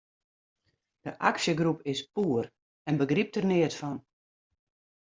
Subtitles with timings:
[1.03, 2.45] De aksjegroep is poer
[2.89, 3.99] en begrypt der neat fan.